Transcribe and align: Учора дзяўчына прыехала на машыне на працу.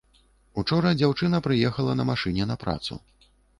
Учора 0.61 0.93
дзяўчына 1.01 1.43
прыехала 1.49 1.97
на 2.01 2.07
машыне 2.13 2.51
на 2.55 2.59
працу. 2.67 3.01